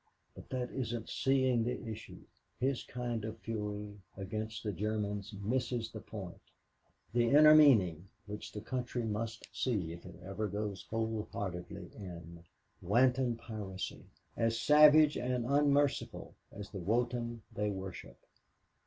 But 0.33 0.49
that 0.49 0.71
isn't 0.71 1.09
seeing 1.09 1.63
the 1.63 1.79
issue 1.87 2.23
his 2.59 2.81
kind 2.83 3.23
of 3.23 3.37
fury 3.37 3.99
against 4.17 4.63
the 4.63 4.71
Germans 4.71 5.31
misses 5.39 5.91
the 5.91 5.99
point 5.99 6.41
the 7.13 7.29
inner 7.29 7.53
meaning 7.53 8.09
which 8.25 8.51
the 8.51 8.61
country 8.61 9.03
must 9.03 9.47
see 9.55 9.93
if 9.93 10.03
it 10.07 10.15
ever 10.23 10.47
goes 10.47 10.87
whole 10.89 11.27
heartedly 11.31 11.91
in. 11.93 12.43
Wanton 12.81 13.35
piracy 13.35 14.03
as 14.35 14.59
savage 14.59 15.17
and 15.17 15.45
unmerciful 15.45 16.33
as 16.51 16.71
the 16.71 16.79
Wotan 16.79 17.43
they 17.53 17.69
worship. 17.69 18.17